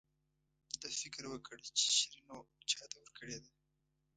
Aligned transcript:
ده 0.81 0.87
فکر 0.99 1.23
وکړ 1.29 1.57
چې 1.77 1.87
شیرینو 1.97 2.37
چاته 2.71 2.97
ورکړې 2.99 3.37
ده. 3.43 3.51